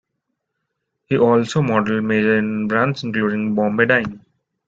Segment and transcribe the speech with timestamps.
[1.05, 4.25] He also modeled major Indian brands including Bombay Dyeing.